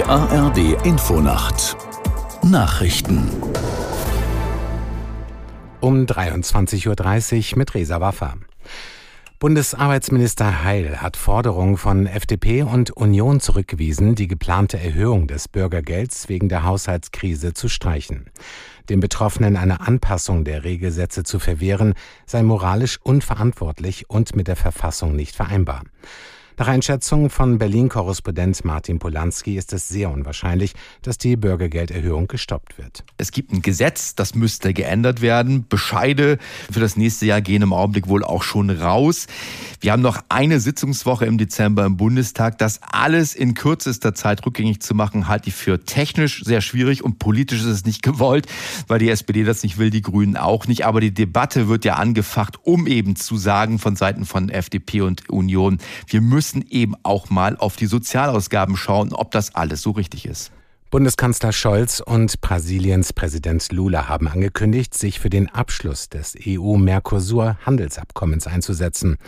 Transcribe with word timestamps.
Die 0.00 0.06
ARD 0.06 0.82
Infonacht 0.86 1.76
Nachrichten 2.42 3.30
um 5.80 6.06
23.30 6.06 7.52
Uhr 7.52 7.58
mit 7.58 7.74
Resa 7.74 8.00
Waffa. 8.00 8.36
Bundesarbeitsminister 9.40 10.64
Heil 10.64 11.02
hat 11.02 11.18
Forderungen 11.18 11.76
von 11.76 12.06
FDP 12.06 12.62
und 12.62 12.92
Union 12.92 13.40
zurückgewiesen, 13.40 14.14
die 14.14 14.26
geplante 14.26 14.80
Erhöhung 14.80 15.26
des 15.26 15.48
Bürgergelds 15.48 16.30
wegen 16.30 16.48
der 16.48 16.64
Haushaltskrise 16.64 17.52
zu 17.52 17.68
streichen. 17.68 18.30
Den 18.88 19.00
Betroffenen 19.00 19.58
eine 19.58 19.82
Anpassung 19.82 20.44
der 20.44 20.64
Regelsätze 20.64 21.24
zu 21.24 21.38
verwehren, 21.38 21.92
sei 22.24 22.42
moralisch 22.42 22.98
unverantwortlich 23.02 24.08
und 24.08 24.34
mit 24.34 24.48
der 24.48 24.56
Verfassung 24.56 25.14
nicht 25.14 25.36
vereinbar. 25.36 25.82
Nach 26.60 26.68
Einschätzung 26.68 27.30
von 27.30 27.56
Berlin-Korrespondent 27.56 28.66
Martin 28.66 28.98
Polanski 28.98 29.56
ist 29.56 29.72
es 29.72 29.88
sehr 29.88 30.10
unwahrscheinlich, 30.10 30.74
dass 31.00 31.16
die 31.16 31.36
Bürgergelderhöhung 31.36 32.28
gestoppt 32.28 32.76
wird. 32.76 33.02
Es 33.16 33.32
gibt 33.32 33.50
ein 33.50 33.62
Gesetz, 33.62 34.14
das 34.14 34.34
müsste 34.34 34.74
geändert 34.74 35.22
werden. 35.22 35.64
Bescheide 35.66 36.36
für 36.70 36.80
das 36.80 36.98
nächste 36.98 37.24
Jahr 37.24 37.40
gehen 37.40 37.62
im 37.62 37.72
Augenblick 37.72 38.08
wohl 38.08 38.22
auch 38.22 38.42
schon 38.42 38.68
raus. 38.68 39.26
Wir 39.80 39.92
haben 39.92 40.02
noch 40.02 40.22
eine 40.28 40.60
Sitzungswoche 40.60 41.24
im 41.24 41.38
Dezember 41.38 41.86
im 41.86 41.96
Bundestag. 41.96 42.58
Das 42.58 42.80
alles 42.82 43.34
in 43.34 43.54
kürzester 43.54 44.14
Zeit 44.14 44.44
rückgängig 44.44 44.82
zu 44.82 44.94
machen, 44.94 45.28
halte 45.28 45.48
ich 45.48 45.54
für 45.54 45.82
technisch 45.86 46.44
sehr 46.44 46.60
schwierig 46.60 47.02
und 47.02 47.18
politisch 47.18 47.60
ist 47.60 47.68
es 47.68 47.86
nicht 47.86 48.02
gewollt, 48.02 48.46
weil 48.86 48.98
die 48.98 49.08
SPD 49.08 49.44
das 49.44 49.62
nicht 49.62 49.78
will, 49.78 49.88
die 49.88 50.02
Grünen 50.02 50.36
auch 50.36 50.66
nicht. 50.66 50.84
Aber 50.84 51.00
die 51.00 51.14
Debatte 51.14 51.68
wird 51.68 51.86
ja 51.86 51.94
angefacht, 51.94 52.58
um 52.64 52.86
eben 52.86 53.16
zu 53.16 53.38
sagen 53.38 53.78
von 53.78 53.96
Seiten 53.96 54.26
von 54.26 54.50
FDP 54.50 55.00
und 55.00 55.30
Union, 55.30 55.78
wir 56.06 56.20
müssen 56.20 56.49
müssen 56.50 56.66
eben 56.70 56.94
auch 57.04 57.30
mal 57.30 57.56
auf 57.56 57.76
die 57.76 57.86
Sozialausgaben 57.86 58.76
schauen, 58.76 59.12
ob 59.12 59.30
das 59.30 59.54
alles 59.54 59.82
so 59.82 59.92
richtig 59.92 60.26
ist. 60.26 60.50
Bundeskanzler 60.90 61.52
Scholz 61.52 62.02
und 62.04 62.40
Brasiliens 62.40 63.12
Präsident 63.12 63.70
Lula 63.70 64.08
haben 64.08 64.26
angekündigt, 64.26 64.92
sich 64.94 65.20
für 65.20 65.30
den 65.30 65.48
Abschluss 65.48 66.08
des 66.08 66.34
EU-Mercosur-Handelsabkommens 66.44 68.48
einzusetzen. 68.48 69.18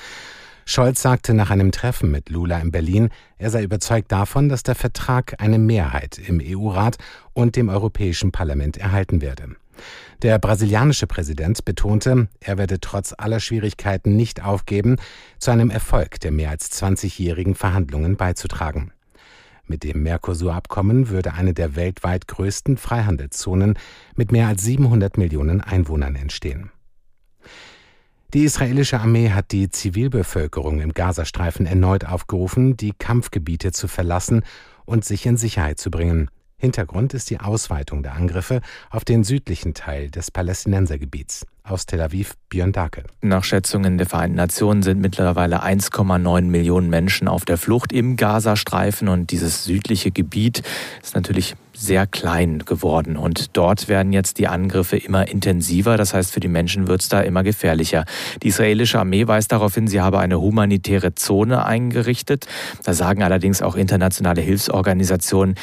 Scholz 0.65 1.03
sagte 1.03 1.35
nach 1.35 1.51
einem 1.51 1.71
Treffen 1.71 2.11
mit 2.11 2.29
Lula 2.29 2.59
in 2.59 2.73
Berlin, 2.73 3.11
er 3.39 3.51
sei 3.51 3.63
überzeugt 3.63 4.11
davon, 4.11 4.49
dass 4.49 4.65
der 4.65 4.75
Vertrag 4.75 5.41
eine 5.41 5.61
Mehrheit 5.61 6.19
im 6.19 6.41
EU-Rat 6.43 6.99
und 7.35 7.55
dem 7.55 7.69
Europäischen 7.69 8.33
Parlament 8.33 8.79
erhalten 8.79 9.21
werde. 9.21 9.55
Der 10.23 10.39
brasilianische 10.39 11.07
Präsident 11.07 11.65
betonte, 11.65 12.29
er 12.41 12.59
werde 12.59 12.81
trotz 12.81 13.15
aller 13.17 13.41
Schwierigkeiten 13.41 14.17
nicht 14.17 14.45
aufgeben, 14.45 14.97
zu 15.39 15.51
einem 15.51 15.71
Erfolg 15.71 16.21
der 16.21 16.31
mehr 16.31 16.51
als 16.51 16.71
20-jährigen 16.81 17.55
Verhandlungen 17.55 18.17
beizutragen. 18.17 18.93
Mit 19.67 19.85
dem 19.85 20.03
Mercosur-Abkommen 20.03 21.09
würde 21.09 21.35
eine 21.35 21.55
der 21.55 21.77
weltweit 21.77 22.29
größten 22.29 22.77
Freihandelszonen 22.77 23.79
mit 24.17 24.31
mehr 24.33 24.49
als 24.49 24.63
700 24.63 25.17
Millionen 25.17 25.61
Einwohnern 25.61 26.17
entstehen. 26.17 26.71
Die 28.35 28.45
israelische 28.45 28.99
Armee 28.99 29.31
hat 29.31 29.53
die 29.53 29.69
Zivilbevölkerung 29.69 30.81
im 30.81 30.95
Gazastreifen 30.95 31.67
erneut 31.67 32.07
aufgerufen, 32.07 32.77
die 32.77 32.93
Kampfgebiete 32.99 33.73
zu 33.73 33.89
verlassen 33.89 34.43
und 34.87 35.05
sich 35.05 35.27
in 35.27 35.37
Sicherheit 35.37 35.79
zu 35.79 35.91
bringen. 35.91 36.31
Hintergrund 36.63 37.13
ist 37.13 37.29
die 37.29 37.41
Ausweitung 37.41 38.05
der 38.05 38.15
Angriffe 38.15 38.61
auf 38.89 39.05
den 39.05 39.25
südlichen 39.25 39.75
Teil 39.75 40.11
des 40.11 40.31
Palästinensergebiets. 40.31 41.45
Aus 41.65 41.87
Tel 41.87 42.01
Aviv 42.01 42.35
Björn 42.51 42.71
Dake. 42.71 43.03
Nach 43.21 43.43
Schätzungen 43.43 43.99
der 43.99 44.07
Vereinten 44.07 44.37
Nationen 44.37 44.83
sind 44.85 45.01
mittlerweile 45.01 45.65
1,9 45.65 46.43
Millionen 46.43 46.89
Menschen 46.89 47.27
auf 47.27 47.45
der 47.45 47.59
Flucht 47.59 47.93
im 47.93 48.17
Gazastreifen 48.17 49.09
und 49.09 49.33
dieses 49.33 49.65
südliche 49.65 50.13
Gebiet 50.13 50.63
ist 51.03 51.17
natürlich 51.17 51.55
sehr 51.73 52.07
klein 52.07 52.61
geworden 52.61 53.17
und 53.17 53.57
dort 53.57 53.89
werden 53.89 54.13
jetzt 54.13 54.39
die 54.39 54.47
Angriffe 54.47 54.97
immer 54.97 55.27
intensiver. 55.29 55.97
Das 55.97 56.15
heißt, 56.15 56.33
für 56.33 56.41
die 56.41 56.49
Menschen 56.49 56.87
wird 56.87 57.01
es 57.01 57.09
da 57.09 57.21
immer 57.21 57.43
gefährlicher. 57.43 58.05
Die 58.43 58.49
israelische 58.49 58.99
Armee 58.99 59.27
weist 59.27 59.53
darauf 59.53 59.75
hin, 59.75 59.89
sie 59.89 60.01
habe 60.01 60.19
eine 60.19 60.41
humanitäre 60.41 61.15
Zone 61.15 61.65
eingerichtet. 61.65 62.47
Da 62.85 62.93
sagen 62.93 63.23
allerdings 63.23 63.63
auch 63.63 63.77
internationale 63.77 64.41
Hilfsorganisationen, 64.41 65.55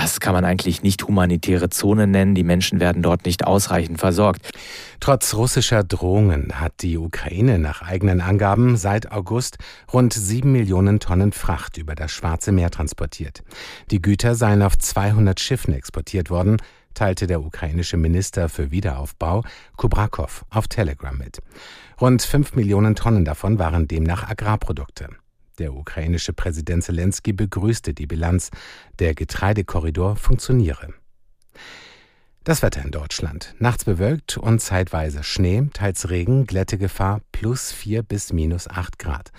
das 0.00 0.18
kann 0.18 0.32
man 0.32 0.46
eigentlich 0.46 0.82
nicht 0.82 1.06
humanitäre 1.06 1.68
Zone 1.68 2.06
nennen. 2.06 2.34
Die 2.34 2.42
Menschen 2.42 2.80
werden 2.80 3.02
dort 3.02 3.26
nicht 3.26 3.46
ausreichend 3.46 4.00
versorgt. 4.00 4.50
Trotz 4.98 5.34
russischer 5.34 5.84
Drohungen 5.84 6.58
hat 6.58 6.72
die 6.80 6.96
Ukraine 6.96 7.58
nach 7.58 7.82
eigenen 7.82 8.22
Angaben 8.22 8.78
seit 8.78 9.12
August 9.12 9.58
rund 9.92 10.14
sieben 10.14 10.52
Millionen 10.52 11.00
Tonnen 11.00 11.32
Fracht 11.32 11.76
über 11.76 11.94
das 11.94 12.12
Schwarze 12.12 12.50
Meer 12.50 12.70
transportiert. 12.70 13.42
Die 13.90 14.00
Güter 14.00 14.34
seien 14.34 14.62
auf 14.62 14.78
200 14.78 15.38
Schiffen 15.38 15.74
exportiert 15.74 16.30
worden, 16.30 16.56
teilte 16.94 17.26
der 17.26 17.42
ukrainische 17.42 17.98
Minister 17.98 18.48
für 18.48 18.70
Wiederaufbau 18.70 19.42
Kubrakow 19.76 20.46
auf 20.48 20.66
Telegram 20.66 21.16
mit. 21.16 21.40
Rund 22.00 22.22
fünf 22.22 22.54
Millionen 22.54 22.94
Tonnen 22.94 23.26
davon 23.26 23.58
waren 23.58 23.86
demnach 23.86 24.30
Agrarprodukte. 24.30 25.10
Der 25.60 25.74
ukrainische 25.74 26.32
Präsident 26.32 26.82
Zelensky 26.82 27.34
begrüßte 27.34 27.92
die 27.92 28.06
Bilanz. 28.06 28.50
Der 28.98 29.14
Getreidekorridor 29.14 30.16
funktioniere. 30.16 30.94
Das 32.44 32.62
Wetter 32.62 32.82
in 32.82 32.90
Deutschland. 32.90 33.54
Nachts 33.58 33.84
bewölkt 33.84 34.38
und 34.38 34.60
zeitweise 34.60 35.22
Schnee, 35.22 35.68
teils 35.74 36.08
Regen, 36.08 36.46
Glättegefahr 36.46 37.20
plus 37.30 37.72
4 37.72 38.02
bis 38.02 38.32
minus 38.32 38.68
8 38.68 38.98
Grad. 38.98 39.32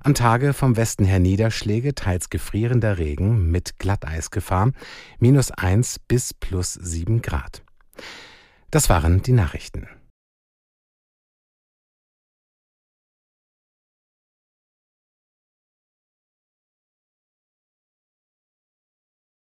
Am 0.00 0.12
Tage 0.12 0.52
vom 0.52 0.76
Westen 0.76 1.06
her 1.06 1.20
Niederschläge, 1.20 1.94
teils 1.94 2.28
gefrierender 2.28 2.98
Regen 2.98 3.50
mit 3.50 3.78
Glatteisgefahr, 3.78 4.72
minus 5.20 5.50
1 5.52 6.00
bis 6.00 6.34
plus 6.34 6.74
7 6.74 7.22
Grad. 7.22 7.62
Das 8.70 8.90
waren 8.90 9.22
die 9.22 9.32
Nachrichten. 9.32 9.88